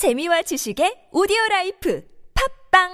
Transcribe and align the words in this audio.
재미와 0.00 0.40
지식의 0.40 1.08
오디오 1.12 1.36
라이프 1.50 2.00
팟빵 2.70 2.88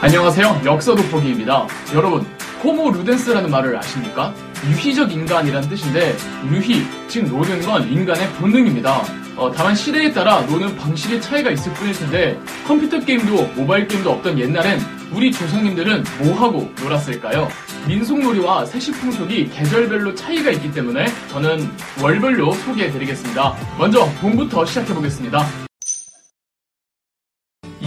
안녕하세요. 0.00 0.62
역사 0.64 0.92
돋보기입니다. 0.92 1.68
여러분, 1.94 2.26
호모 2.64 2.90
루덴스라는 2.90 3.48
말을 3.48 3.76
아십니까? 3.76 4.34
유희적 4.68 5.12
인간이란 5.12 5.68
뜻인데 5.68 6.16
유희, 6.50 6.82
즉 7.06 7.26
노는 7.26 7.60
건 7.62 7.88
인간의 7.88 8.28
본능입니다. 8.40 9.02
어, 9.36 9.52
다만 9.52 9.76
시대에 9.76 10.10
따라 10.10 10.40
노는 10.40 10.74
방식의 10.74 11.20
차이가 11.20 11.52
있을 11.52 11.72
뿐일 11.74 11.94
텐데 11.94 12.40
컴퓨터 12.66 12.98
게임도 12.98 13.52
모바일 13.54 13.86
게임도 13.86 14.10
없던 14.10 14.36
옛날엔 14.40 14.80
우리 15.14 15.30
조상님들은 15.30 16.02
뭐 16.24 16.34
하고 16.34 16.68
놀았을까요? 16.82 17.46
민속놀이와 17.86 18.66
세시풍속이 18.66 19.50
계절별로 19.50 20.12
차이가 20.16 20.50
있기 20.50 20.72
때문에 20.72 21.06
저는 21.28 21.70
월별로 22.02 22.52
소개해드리겠습니다. 22.52 23.54
먼저 23.78 24.04
봄부터 24.20 24.64
시작해보겠습니다. 24.64 25.67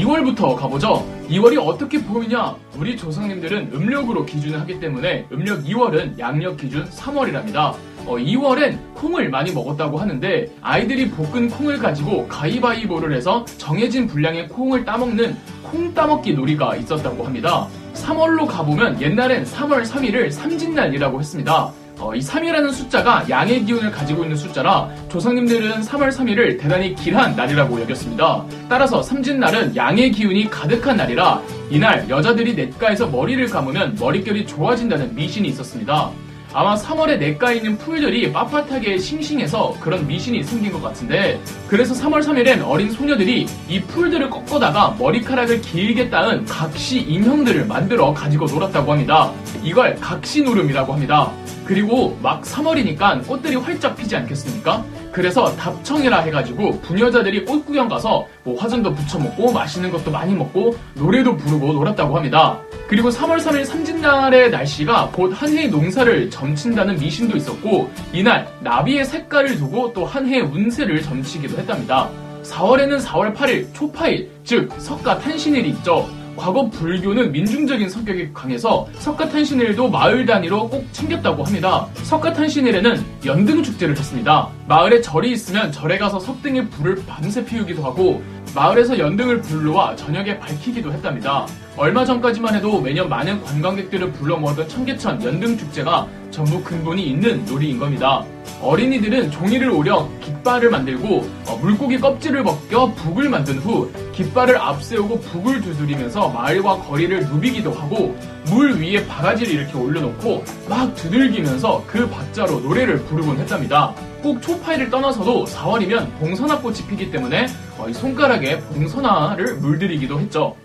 2월부터 0.02 0.56
가보죠. 0.56 1.06
2월이 1.30 1.64
어떻게 1.64 2.04
보이냐? 2.04 2.56
우리 2.76 2.98
조상님들은 2.98 3.72
음력으로 3.74 4.26
기준을 4.26 4.60
하기 4.62 4.80
때문에 4.80 5.28
음력 5.32 5.64
2월은 5.64 6.18
양력 6.18 6.58
기준 6.58 6.86
3월이랍니다. 6.86 7.76
어, 8.06 8.18
2월엔 8.18 8.96
콩을 8.96 9.30
많이 9.30 9.52
먹었다고 9.52 10.00
하는데 10.00 10.48
아이들이 10.62 11.12
볶은 11.12 11.50
콩을 11.50 11.78
가지고 11.78 12.28
가위바위보를 12.28 13.14
해서 13.16 13.46
정해진 13.58 14.08
분량의 14.08 14.48
콩을 14.48 14.86
따먹는 14.86 15.38
콩 15.62 15.94
따먹기 15.94 16.34
놀이가 16.34 16.76
있었다고 16.76 17.24
합니다. 17.24 17.68
3월로 17.94 18.48
가보면 18.48 19.00
옛날엔 19.02 19.44
3월 19.44 19.86
3일을 19.86 20.32
삼진날이라고 20.32 21.20
했습니다. 21.20 21.72
어, 22.02 22.16
이 22.16 22.20
3이라는 22.20 22.74
숫자가 22.74 23.30
양의 23.30 23.64
기운을 23.64 23.92
가지고 23.92 24.24
있는 24.24 24.36
숫자라 24.36 24.90
조상님들은 25.08 25.82
3월 25.82 26.10
3일을 26.12 26.60
대단히 26.60 26.96
길한 26.96 27.36
날이라고 27.36 27.80
여겼습니다. 27.82 28.44
따라서 28.68 29.04
삼진날은 29.04 29.76
양의 29.76 30.12
기운이 30.12 30.50
가득한 30.50 30.98
날이라 30.98 31.42
이날 31.70 32.10
여자들이 32.10 32.56
냇가에서 32.56 33.06
머리를 33.08 33.48
감으면 33.48 33.98
머릿결이 34.00 34.48
좋아진다는 34.48 35.14
미신이 35.14 35.48
있었습니다. 35.50 36.10
아마 36.54 36.76
3월에 36.76 37.18
냇가에 37.18 37.58
있는 37.58 37.78
풀들이 37.78 38.32
빳빳하게 38.34 39.00
싱싱해서 39.00 39.78
그런 39.80 40.06
미신이 40.06 40.44
생긴 40.44 40.74
것 40.74 40.82
같은데 40.82 41.40
그래서 41.68 41.94
3월 41.94 42.22
3일엔 42.22 42.68
어린 42.68 42.92
소녀들이 42.92 43.46
이 43.70 43.82
풀들을 43.82 44.30
꺾어다가 44.30 44.96
머리카락을 45.00 45.62
길게 45.62 46.10
따은 46.10 46.46
각시 46.46 47.00
인형들을 47.00 47.66
만들어 47.66 48.14
가지고 48.14 48.46
놀았다고 48.46 48.92
합니다. 48.92 49.32
이걸 49.64 49.96
각시 49.96 50.44
노름이라고 50.44 50.92
합니다. 50.92 51.32
그리고 51.64 52.18
막 52.22 52.42
3월이니까 52.42 53.26
꽃들이 53.26 53.56
활짝 53.56 53.96
피지 53.96 54.14
않겠습니까? 54.18 54.84
그래서 55.12 55.56
답청이라 55.58 56.20
해가지고 56.22 56.80
부녀자들이 56.82 57.46
꽃 57.46 57.66
구경 57.66 57.88
가서 57.90 58.28
뭐 58.44 58.58
화전도 58.58 58.94
부쳐 58.94 59.20
먹고 59.20 59.52
맛있는 59.52 59.92
것도 59.92 60.10
많이 60.12 60.34
먹고 60.34 60.76
노래도 60.96 61.36
부르고 61.36 61.74
놀았다고 61.74 62.16
합니다. 62.16 62.60
그리고 62.88 63.10
3월 63.10 63.38
3일 63.38 63.66
삼진날의 63.66 64.52
날씨가 64.52 65.12
곧 65.14 65.32
한 65.34 65.50
해의 65.58 65.70
농사를 65.70 66.30
점친다는 66.30 66.98
미신도 66.98 67.38
있었고 67.38 67.90
이날 68.14 68.48
나비의 68.62 69.06
색깔을 69.06 69.58
두고 69.58 69.94
또 69.94 70.06
한 70.06 70.28
해의 70.28 70.42
운세를 70.42 71.02
점치기도 71.02 71.58
했답니다. 71.58 72.10
4월에는 72.44 73.02
4월 73.02 73.36
8일 73.36 73.74
초파일 73.74 74.30
즉 74.44 74.70
석가 74.78 75.20
탄신일이 75.20 75.70
있죠. 75.70 76.08
과거 76.36 76.70
불교는 76.70 77.32
민중적인 77.32 77.90
성격이 77.90 78.34
강해서 78.34 78.88
석가탄신일도 79.00 79.90
마을 79.90 80.26
단위로 80.26 80.70
꼭 80.70 80.88
챙겼다고 80.92 81.44
합니다. 81.44 81.88
석가탄신일에는 82.04 83.04
연등 83.26 83.64
축제를 83.64 83.98
했습니다. 83.98 84.50
마을에 84.68 85.02
절이 85.02 85.32
있으면 85.32 85.72
절에 85.72 85.98
가서 85.98 86.20
석등에 86.20 86.68
불을 86.70 87.04
밤새 87.08 87.44
피우기도 87.44 87.84
하고 87.84 88.22
마을에서 88.54 88.98
연등을 88.98 89.42
불러와 89.42 89.96
저녁에 89.96 90.38
밝히기도 90.40 90.92
했답니다. 90.92 91.46
얼마 91.78 92.04
전까지만 92.04 92.56
해도 92.56 92.82
매년 92.82 93.08
많은 93.08 93.42
관광객들을 93.44 94.12
불러 94.12 94.38
모았던 94.38 94.68
청계천 94.68 95.24
연등 95.24 95.58
축제가 95.58 96.08
전부 96.32 96.64
근본이 96.64 97.04
있는 97.04 97.46
놀이인 97.46 97.78
겁니다. 97.78 98.26
어린이들은 98.62 99.32
종이를 99.32 99.70
오려 99.70 100.08
깃발을 100.22 100.70
만들고 100.70 101.30
어, 101.48 101.58
물고기 101.58 102.00
껍질을 102.00 102.44
벗겨 102.44 102.94
북을 102.94 103.30
만든 103.30 103.58
후 103.58 103.92
깃발을 104.14 104.58
앞세우고 104.58 105.20
북을 105.20 105.62
두드리면서 105.62 106.30
마을과 106.30 106.78
거리를 106.84 107.28
누비기도 107.28 107.72
하고 107.72 108.16
물 108.48 108.80
위에 108.80 109.06
바가지를 109.06 109.54
이렇게 109.54 109.78
올려놓고 109.78 110.44
막 110.70 110.96
두들기면서 110.96 111.84
그 111.88 112.10
박자로 112.10 112.62
노래를 112.62 113.04
부르곤 113.06 113.38
했답니다. 113.38 113.94
꼭 114.22 114.42
초파일을 114.42 114.90
떠나서도 114.90 115.46
4월이면 115.46 116.20
봉선화꽃이 116.20 116.88
피기 116.88 117.12
때문에 117.12 117.48
어, 117.78 117.90
이 117.90 117.94
손가락에 117.94 118.60
봉선화를 118.60 119.56
물들이기도 119.56 120.20
했죠. 120.20 120.56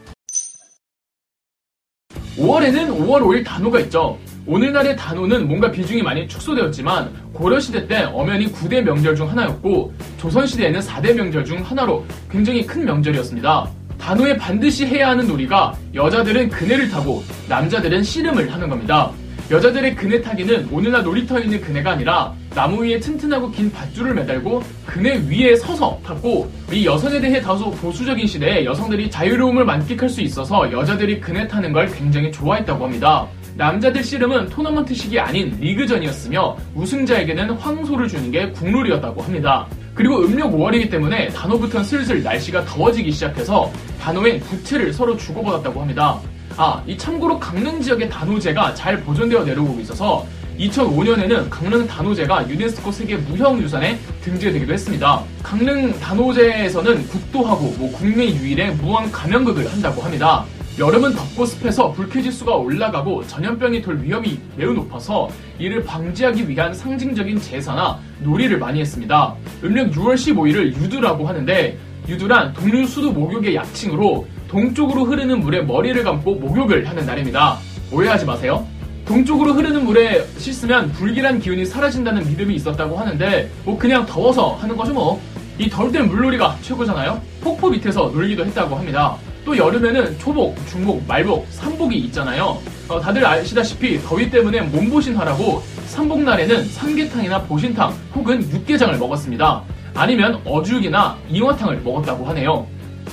5월에는 2.36 2.98
5월 2.98 3.22
5일 3.22 3.44
단오가 3.44 3.80
있죠. 3.80 4.18
오늘날의 4.46 4.96
단오는 4.96 5.48
뭔가 5.48 5.70
비중이 5.70 6.02
많이 6.02 6.28
축소되었지만 6.28 7.10
고려시대 7.32 7.88
때 7.88 8.04
엄연히 8.04 8.46
9대 8.52 8.80
명절 8.80 9.16
중 9.16 9.28
하나였고 9.28 9.92
조선시대에는 10.18 10.80
4대 10.80 11.14
명절 11.14 11.44
중 11.44 11.60
하나로 11.62 12.06
굉장히 12.30 12.64
큰 12.64 12.84
명절이었습니다. 12.84 13.68
단오에 13.98 14.36
반드시 14.36 14.86
해야 14.86 15.08
하는 15.08 15.26
놀이가 15.26 15.74
여자들은 15.94 16.50
그네를 16.50 16.88
타고 16.90 17.24
남자들은 17.48 18.04
씨름을 18.04 18.52
하는 18.52 18.68
겁니다. 18.68 19.10
여자들의 19.50 19.94
그네 19.94 20.22
타기는 20.22 20.68
오늘날 20.72 21.02
놀이터에 21.02 21.42
있는 21.42 21.60
그네가 21.60 21.92
아니라 21.92 22.32
나무 22.50 22.84
위에 22.84 22.98
튼튼하고 22.98 23.50
긴 23.50 23.70
밧줄을 23.70 24.14
매달고 24.14 24.62
그네 24.84 25.24
위에 25.28 25.56
서서 25.56 26.00
탔고 26.04 26.50
이 26.72 26.84
여성에 26.84 27.20
대해 27.20 27.40
다소 27.40 27.70
보수적인 27.70 28.26
시대에 28.26 28.64
여성들이 28.64 29.10
자유로움을 29.10 29.64
만끽할 29.64 30.08
수 30.08 30.20
있어서 30.20 30.70
여자들이 30.70 31.20
그네 31.20 31.46
타는 31.48 31.72
걸 31.72 31.86
굉장히 31.86 32.30
좋아했다고 32.32 32.84
합니다. 32.84 33.26
남자들 33.56 34.04
씨름은 34.04 34.50
토너먼트식이 34.50 35.18
아닌 35.18 35.56
리그전이었으며 35.58 36.58
우승자에게는 36.74 37.52
황소를 37.52 38.06
주는 38.06 38.30
게 38.30 38.50
국룰이었다고 38.50 39.22
합니다. 39.22 39.66
그리고 39.94 40.18
음력 40.18 40.52
5월이기 40.52 40.90
때문에 40.90 41.28
단오부터 41.28 41.82
슬슬 41.82 42.22
날씨가 42.22 42.66
더워지기 42.66 43.10
시작해서 43.10 43.72
단오엔 44.02 44.40
부채를 44.40 44.92
서로 44.92 45.16
주고받았다고 45.16 45.80
합니다. 45.80 46.20
아, 46.58 46.82
이 46.86 46.98
참고로 46.98 47.40
강릉 47.40 47.80
지역의 47.80 48.10
단오제가 48.10 48.74
잘 48.74 49.00
보존되어 49.00 49.44
내려오고 49.44 49.80
있어서 49.80 50.26
2005년에는 50.58 51.48
강릉 51.48 51.86
단오제가 51.86 52.48
유네스코 52.50 52.92
세계 52.92 53.16
무형유산에 53.16 53.98
등재되기도 54.22 54.72
했습니다. 54.74 55.22
강릉 55.42 55.98
단오제에서는 55.98 57.06
국도하고 57.08 57.74
뭐 57.78 57.90
국내 57.92 58.26
유일의 58.26 58.74
무한 58.76 59.10
감염극을 59.10 59.70
한다고 59.70 60.02
합니다. 60.02 60.44
여름은 60.78 61.14
덥고 61.14 61.46
습해서 61.46 61.90
불쾌지수가 61.92 62.54
올라가고 62.54 63.26
전염병이 63.26 63.80
돌 63.80 64.02
위험이 64.02 64.38
매우 64.56 64.74
높아서 64.74 65.30
이를 65.58 65.82
방지하기 65.82 66.46
위한 66.50 66.74
상징적인 66.74 67.40
제사나 67.40 67.98
놀이를 68.20 68.58
많이 68.58 68.80
했습니다. 68.80 69.34
음력 69.64 69.90
6월 69.90 70.14
15일을 70.14 70.76
유두라고 70.76 71.26
하는데 71.26 71.78
유두란 72.06 72.52
동류수도 72.52 73.10
목욕의 73.12 73.54
약칭으로 73.54 74.26
동쪽으로 74.48 75.06
흐르는 75.06 75.40
물에 75.40 75.62
머리를 75.62 76.04
감고 76.04 76.34
목욕을 76.34 76.86
하는 76.86 77.06
날입니다. 77.06 77.56
오해하지 77.90 78.26
마세요. 78.26 78.66
동쪽으로 79.06 79.54
흐르는 79.54 79.82
물에 79.86 80.26
씻으면 80.36 80.92
불길한 80.92 81.40
기운이 81.40 81.64
사라진다는 81.64 82.28
믿음이 82.28 82.54
있었다고 82.54 82.98
하는데 82.98 83.50
뭐 83.64 83.78
그냥 83.78 84.04
더워서 84.04 84.56
하는 84.56 84.76
거죠 84.76 84.92
뭐. 84.92 85.22
이땐 85.58 86.06
물놀이가 86.08 86.58
최고잖아요. 86.60 87.18
폭포 87.40 87.70
밑에서 87.70 88.10
놀기도 88.10 88.44
했다고 88.44 88.76
합니다. 88.76 89.16
또 89.46 89.56
여름에는 89.56 90.18
초복, 90.18 90.56
중복, 90.66 91.06
말복, 91.06 91.46
삼복이 91.50 91.96
있잖아요. 91.98 92.60
어, 92.88 93.00
다들 93.00 93.24
아시다시피 93.24 94.02
더위 94.02 94.28
때문에 94.28 94.62
몸보신하라고 94.62 95.62
삼복날에는 95.86 96.64
삼계탕이나 96.64 97.42
보신탕 97.44 97.94
혹은 98.16 98.42
육개장을 98.50 98.98
먹었습니다. 98.98 99.62
아니면 99.94 100.40
어죽이나 100.44 101.16
잉어탕을 101.30 101.80
먹었다고 101.82 102.26
하네요. 102.26 102.66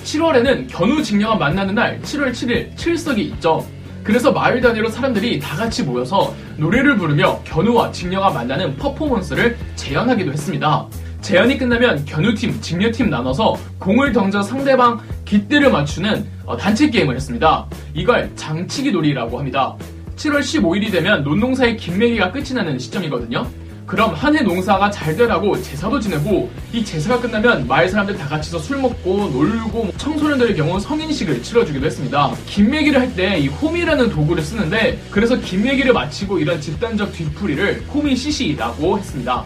7월에는 0.03 0.67
견우직녀가 0.69 1.35
만나는 1.35 1.75
날 1.75 2.01
7월 2.01 2.31
7일 2.31 2.75
칠석이 2.75 3.21
있죠. 3.25 3.63
그래서 4.03 4.31
마을 4.31 4.59
단위로 4.59 4.89
사람들이 4.89 5.39
다 5.39 5.55
같이 5.55 5.83
모여서 5.83 6.33
노래를 6.57 6.97
부르며 6.97 7.39
견우와 7.43 7.91
직녀가 7.91 8.31
만나는 8.31 8.75
퍼포먼스를 8.77 9.55
재현하기도 9.75 10.31
했습니다. 10.33 10.87
재현이 11.23 11.57
끝나면 11.57 12.03
견우팀, 12.05 12.59
직녀팀 12.61 13.09
나눠서 13.09 13.55
공을 13.79 14.11
던져 14.11 14.41
상대방 14.43 14.99
깃대를 15.23 15.71
맞추는 15.71 16.25
어, 16.45 16.57
단체 16.57 16.89
게임을 16.89 17.15
했습니다. 17.15 17.65
이걸 17.93 18.29
장치기 18.35 18.91
놀이라고 18.91 19.39
합니다. 19.39 19.75
7월 20.17 20.41
15일이 20.41 20.91
되면 20.91 21.23
논농사의 21.23 21.77
김매기가 21.77 22.31
끝이 22.33 22.53
나는 22.53 22.77
시점이거든요. 22.77 23.47
그럼 23.85 24.13
한 24.13 24.35
해 24.35 24.41
농사가 24.41 24.89
잘 24.91 25.15
되라고 25.15 25.61
제사도 25.61 25.99
지내고 25.99 26.49
이 26.73 26.83
제사가 26.83 27.21
끝나면 27.21 27.67
마을 27.67 27.87
사람들 27.87 28.17
다 28.17 28.27
같이서 28.27 28.59
술 28.59 28.77
먹고 28.79 29.29
놀고 29.29 29.91
청소년들의 29.97 30.55
경우 30.57 30.79
성인식을 30.79 31.41
치러주기도 31.41 31.85
했습니다. 31.85 32.33
김매기를 32.47 32.99
할 32.99 33.15
때 33.15 33.37
이 33.39 33.47
홈이라는 33.47 34.09
도구를 34.09 34.43
쓰는데 34.43 34.99
그래서 35.09 35.37
김매기를 35.37 35.93
마치고 35.93 36.39
이런 36.39 36.59
집단적 36.59 37.13
뒤풀이를 37.13 37.83
홈이 37.93 38.15
시시라고 38.15 38.97
했습니다. 38.99 39.45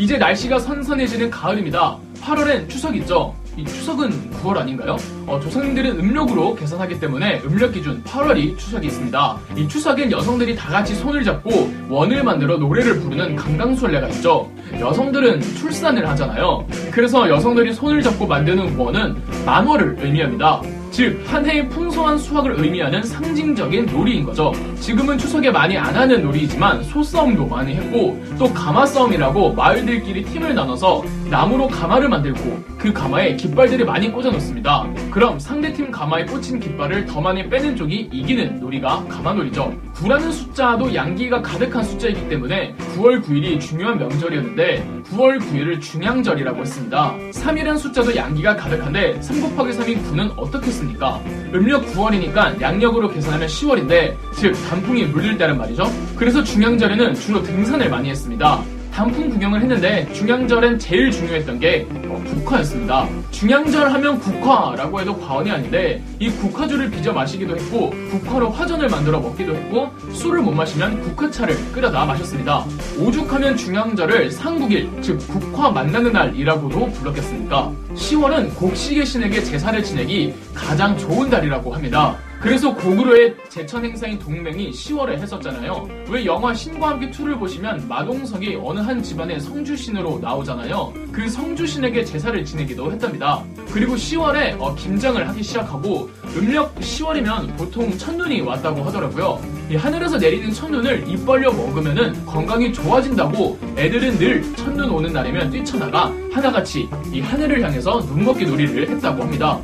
이제 0.00 0.16
날씨가 0.16 0.58
선선해지는 0.58 1.28
가을입니다. 1.28 1.98
8월엔 2.22 2.70
추석 2.70 2.96
있죠? 2.96 3.34
이 3.58 3.66
추석은 3.66 4.30
9월 4.30 4.56
아닌가요? 4.56 4.96
어, 5.26 5.38
조상님들은 5.38 6.00
음력으로 6.00 6.54
계산하기 6.54 6.98
때문에 6.98 7.42
음력 7.44 7.72
기준 7.72 8.02
8월이 8.04 8.56
추석이 8.56 8.86
있습니다. 8.86 9.38
이 9.56 9.68
추석엔 9.68 10.10
여성들이 10.10 10.56
다 10.56 10.70
같이 10.70 10.94
손을 10.94 11.22
잡고 11.22 11.70
원을 11.90 12.24
만들어 12.24 12.56
노래를 12.56 12.98
부르는 13.00 13.36
강강술래가 13.36 14.08
있죠. 14.08 14.50
여성들은 14.80 15.42
출산을 15.42 16.08
하잖아요. 16.08 16.66
그래서 16.90 17.28
여성들이 17.28 17.74
손을 17.74 18.00
잡고 18.00 18.26
만드는 18.26 18.76
원은 18.78 19.16
만월을 19.44 19.98
의미합니다. 20.00 20.62
즉, 20.90 21.22
한 21.26 21.46
해의 21.46 21.68
풍성한 21.68 22.18
수확을 22.18 22.56
의미하는 22.58 23.02
상징적인 23.02 23.86
놀이인 23.86 24.24
거죠. 24.24 24.52
지금은 24.80 25.18
추석에 25.18 25.50
많이 25.50 25.78
안 25.78 25.94
하는 25.94 26.22
놀이이지만 26.22 26.82
소싸움도 26.82 27.46
많이 27.46 27.74
했고, 27.74 28.20
또 28.38 28.52
가마싸움이라고 28.52 29.52
마을들끼리 29.54 30.24
팀을 30.24 30.54
나눠서 30.54 31.04
나무로 31.30 31.68
가마를 31.68 32.08
만들고 32.08 32.60
그 32.76 32.92
가마에 32.92 33.36
깃발들이 33.36 33.84
많이 33.84 34.10
꽂아 34.10 34.32
놓습니다. 34.32 34.84
그럼 35.12 35.38
상대팀 35.38 35.92
가마에 35.92 36.24
꽂힌 36.24 36.58
깃발을 36.58 37.06
더 37.06 37.20
많이 37.20 37.48
빼는 37.48 37.76
쪽이 37.76 38.10
이기는 38.12 38.58
놀이가 38.58 39.04
가마놀이죠. 39.04 39.72
9라는 39.94 40.32
숫자도 40.32 40.92
양기가 40.92 41.40
가득한 41.40 41.84
숫자이기 41.84 42.28
때문에 42.28 42.74
9월 42.96 43.22
9일이 43.22 43.60
중요한 43.60 43.98
명절이었는데 43.98 45.02
9월 45.04 45.38
9일을 45.38 45.80
중양절이라고 45.80 46.60
했습니다. 46.60 47.14
3이라는 47.30 47.78
숫자도 47.78 48.16
양기가 48.16 48.56
가득한데 48.56 49.22
3 49.22 49.40
곱하기 49.40 49.70
3인 49.70 50.02
9는 50.02 50.32
어떻게 50.36 50.72
씁니까? 50.72 51.20
음력 51.54 51.86
9월이니까 51.86 52.60
양력으로 52.60 53.08
계산하면 53.08 53.46
10월인데 53.46 54.16
즉 54.32 54.52
단풍이 54.68 55.04
물릴 55.04 55.38
때란 55.38 55.58
말이죠. 55.58 55.84
그래서 56.16 56.42
중양절에는 56.42 57.14
주로 57.14 57.40
등산을 57.40 57.88
많이 57.88 58.10
했습니다. 58.10 58.62
단풍 58.92 59.30
구경을 59.30 59.60
했는데 59.62 60.12
중양절엔 60.12 60.78
제일 60.78 61.10
중요했던 61.10 61.58
게 61.60 61.86
어, 62.06 62.22
국화였습니다. 62.26 63.08
중양절 63.30 63.92
하면 63.92 64.18
국화라고 64.18 65.00
해도 65.00 65.18
과언이 65.18 65.50
아닌데 65.50 66.02
이 66.18 66.30
국화주를 66.30 66.90
빚어 66.90 67.12
마시기도 67.12 67.56
했고 67.56 67.90
국화로 68.10 68.50
화전을 68.50 68.88
만들어 68.88 69.20
먹기도 69.20 69.54
했고 69.54 69.90
술을 70.12 70.40
못 70.42 70.52
마시면 70.52 71.00
국화차를 71.00 71.56
끓여다 71.72 72.04
마셨습니다. 72.04 72.64
오죽하면 72.98 73.56
중양절을 73.56 74.30
상국일 74.30 74.90
즉 75.00 75.18
국화 75.28 75.70
만나는 75.70 76.12
날이라고도 76.12 76.90
불렀겠습니까? 76.90 77.72
10월은 77.94 78.54
곡시계 78.56 79.04
신에게 79.04 79.42
제사를 79.42 79.82
지내기 79.82 80.34
가장 80.54 80.96
좋은 80.98 81.30
달이라고 81.30 81.74
합니다. 81.74 82.16
그래서 82.40 82.74
고구려의 82.74 83.36
제천 83.50 83.84
행사인 83.84 84.18
동맹이 84.18 84.70
10월에 84.70 85.18
했었잖아요. 85.18 85.86
왜 86.08 86.24
영화 86.24 86.54
신과 86.54 86.88
함께 86.88 87.10
2를 87.10 87.38
보시면 87.38 87.86
마동석이 87.86 88.58
어느 88.62 88.80
한 88.80 89.02
집안의 89.02 89.40
성주신으로 89.40 90.20
나오잖아요. 90.20 90.94
그 91.12 91.28
성주신에게 91.28 92.02
제사를 92.02 92.42
지내기도 92.42 92.90
했답니다. 92.90 93.44
그리고 93.70 93.94
10월에 93.94 94.58
어, 94.58 94.74
김장을 94.74 95.28
하기 95.28 95.42
시작하고 95.42 96.08
음력 96.34 96.74
10월이면 96.76 97.58
보통 97.58 97.96
첫눈이 97.98 98.40
왔다고 98.40 98.84
하더라고요. 98.84 99.38
하늘에서 99.76 100.16
내리는 100.16 100.50
첫눈을 100.50 101.08
입 101.08 101.26
벌려 101.26 101.52
먹으면 101.52 102.24
건강이 102.24 102.72
좋아진다고 102.72 103.58
애들은 103.76 104.18
늘 104.18 104.56
첫눈 104.56 104.90
오는 104.90 105.12
날이면 105.12 105.50
뛰쳐나가 105.50 106.10
하나같이 106.32 106.88
이 107.12 107.20
하늘을 107.20 107.62
향해서 107.62 108.00
눈먹기 108.00 108.46
놀이를 108.46 108.88
했다고 108.88 109.22
합니다. 109.24 109.60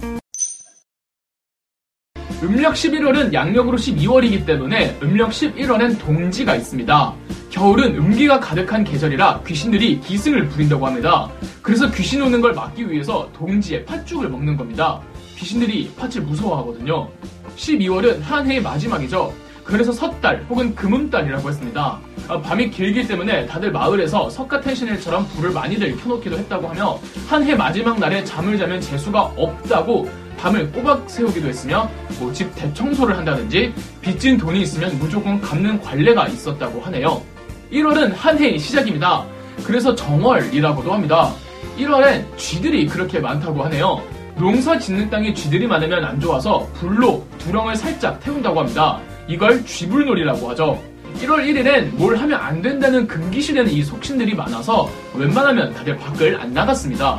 음력 2.43 2.75
11월은 2.75 3.33
양력으로 3.33 3.79
12월이기 3.79 4.45
때문에 4.45 4.97
음력 5.03 5.31
11월엔 5.31 5.99
동지가 5.99 6.55
있습니다. 6.55 7.15
겨울은 7.51 7.97
음기가 7.97 8.41
가득한 8.41 8.85
계절이라 8.85 9.41
귀신들이 9.47 10.01
기승을 10.01 10.49
부린다고 10.49 10.87
합니다. 10.87 11.31
그래서 11.63 11.91
귀신 11.91 12.21
오는 12.21 12.41
걸 12.41 12.53
막기 12.53 12.91
위해서 12.91 13.29
동지에 13.33 13.85
팥죽을 13.87 14.29
먹는 14.29 14.57
겁니다. 14.57 15.01
귀신들이 15.37 15.91
팥을 15.97 16.23
무서워하거든요. 16.23 17.09
12월은 17.57 18.21
한 18.21 18.47
해의 18.51 18.61
마지막이죠. 18.61 19.33
그래서 19.65 19.91
섣달 19.91 20.45
혹은 20.49 20.75
금음달이라고 20.75 21.49
했습니다. 21.49 21.99
아, 22.29 22.41
밤이 22.41 22.71
길기 22.71 23.07
때문에 23.09 23.47
다들 23.47 23.73
마을에서 23.73 24.29
석가탄신일처럼 24.31 25.27
불을 25.29 25.51
많이들 25.53 25.97
켜놓기도 25.97 26.37
했다고 26.39 26.69
하며 26.69 27.01
한 27.29 27.43
해 27.43 27.55
마지막 27.55 27.99
날에 27.99 28.23
잠을 28.25 28.59
자면 28.59 28.81
재수가 28.81 29.21
없다고 29.37 30.09
밤을 30.39 30.71
꼬박 30.73 31.09
세우기도 31.09 31.49
했으며 31.49 31.89
뭐 32.19 32.33
집 32.33 32.55
대청소를 32.55 33.17
한다든지 33.17 33.73
빚진 34.01 34.37
돈이 34.37 34.61
있으면 34.63 34.99
무조건 34.99 35.41
갚는 35.41 35.81
관례가 35.81 36.29
있었다고 36.29 36.81
하네요. 36.83 37.23
1월은 37.73 38.15
한 38.15 38.39
해의 38.39 38.59
시작입니다. 38.59 39.25
그래서 39.65 39.95
정월이라고도 39.95 40.93
합니다. 40.93 41.33
1월엔 41.79 42.25
쥐들이 42.37 42.87
그렇게 42.87 43.19
많다고 43.21 43.65
하네요. 43.65 44.03
농사 44.37 44.79
짓는 44.79 45.09
땅에 45.09 45.33
쥐들이 45.33 45.67
많으면 45.67 46.05
안 46.05 46.21
좋아서 46.21 46.69
불로 46.75 47.27
두렁을 47.39 47.75
살짝 47.75 48.21
태운다고 48.21 48.61
합니다. 48.61 49.01
이걸 49.29 49.65
쥐불놀이라고 49.65 50.51
하죠. 50.51 50.83
1월 51.23 51.39
1일엔 51.47 51.95
뭘 51.95 52.17
하면 52.17 52.39
안 52.39 52.61
된다는 52.61 53.07
금기시되는 53.07 53.73
이 53.73 53.83
속신들이 53.83 54.35
많아서 54.35 54.91
웬만하면 55.15 55.73
다들 55.73 55.97
밖을 55.97 56.39
안 56.39 56.53
나갔습니다. 56.53 57.19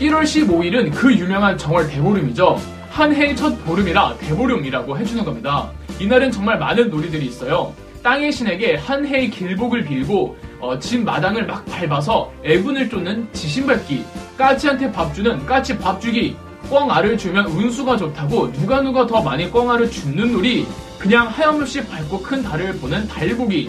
1월 0.00 0.22
15일은 0.22 0.92
그 0.94 1.12
유명한 1.12 1.58
정월 1.58 1.88
대보름이죠. 1.88 2.60
한 2.90 3.12
해의 3.12 3.34
첫 3.34 3.64
보름이라 3.64 4.16
대보름이라고 4.18 4.96
해주는 4.96 5.24
겁니다. 5.24 5.70
이날은 5.98 6.30
정말 6.30 6.58
많은 6.58 6.88
놀이들이 6.88 7.26
있어요. 7.26 7.74
땅의 8.02 8.30
신에게 8.30 8.76
한 8.76 9.04
해의 9.04 9.28
길복을 9.28 9.84
빌고 9.84 10.36
어, 10.60 10.78
집 10.78 11.02
마당을 11.02 11.46
막 11.46 11.66
밟아서 11.66 12.32
애군을 12.44 12.88
쫓는 12.88 13.28
지신밟기, 13.32 14.04
까치한테 14.36 14.92
밥 14.92 15.12
주는 15.12 15.44
까치 15.44 15.76
밥 15.76 16.00
주기, 16.00 16.36
꿩알을 16.68 17.18
주면 17.18 17.46
운수가 17.46 17.96
좋다고 17.96 18.52
누가 18.52 18.80
누가 18.80 19.06
더 19.06 19.20
많이 19.20 19.50
꿩알을 19.50 19.90
줍는 19.90 20.32
놀이, 20.32 20.66
그냥 20.98 21.26
하염없이 21.26 21.84
밝고 21.86 22.22
큰 22.22 22.42
달을 22.42 22.74
보는 22.74 23.08
달보기, 23.08 23.68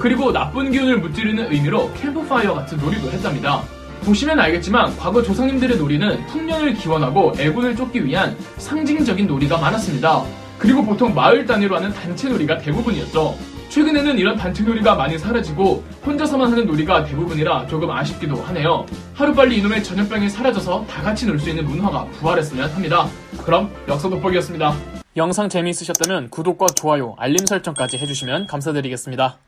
그리고 0.00 0.32
나쁜 0.32 0.70
기운을 0.72 0.98
무찌르는 0.98 1.52
의미로 1.52 1.92
캠프파이어 1.94 2.54
같은 2.54 2.78
놀이도 2.78 3.10
했답니다. 3.10 3.62
보시면 4.04 4.38
알겠지만 4.40 4.96
과거 4.96 5.22
조상님들의 5.22 5.76
놀이는 5.78 6.26
풍년을 6.26 6.74
기원하고 6.74 7.32
애군을 7.38 7.76
쫓기 7.76 8.04
위한 8.04 8.36
상징적인 8.58 9.26
놀이가 9.26 9.58
많았습니다. 9.58 10.22
그리고 10.58 10.84
보통 10.84 11.14
마을 11.14 11.46
단위로 11.46 11.76
하는 11.76 11.92
단체 11.92 12.28
놀이가 12.28 12.58
대부분이었죠. 12.58 13.36
최근에는 13.68 14.18
이런 14.18 14.36
단체 14.36 14.62
놀이가 14.64 14.94
많이 14.94 15.18
사라지고 15.18 15.84
혼자서만 16.04 16.50
하는 16.50 16.66
놀이가 16.66 17.04
대부분이라 17.04 17.66
조금 17.66 17.90
아쉽기도 17.90 18.36
하네요. 18.36 18.86
하루빨리 19.14 19.58
이놈의 19.58 19.84
전염병이 19.84 20.30
사라져서 20.30 20.86
다 20.88 21.02
같이 21.02 21.26
놀 21.26 21.38
수 21.38 21.50
있는 21.50 21.66
문화가 21.66 22.06
부활했으면 22.06 22.70
합니다. 22.70 23.06
그럼 23.44 23.70
역사 23.86 24.08
돋보기였습니다. 24.08 24.74
영상 25.16 25.48
재미있으셨다면 25.48 26.30
구독과 26.30 26.66
좋아요, 26.74 27.14
알림 27.18 27.44
설정까지 27.44 27.98
해주시면 27.98 28.46
감사드리겠습니다. 28.46 29.38